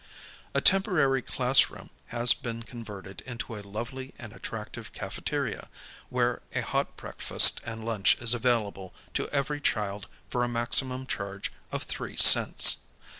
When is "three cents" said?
11.83-12.77